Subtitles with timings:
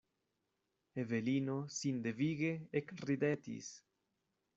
[1.01, 2.49] Evelino sindevige
[2.81, 3.69] ekridetis.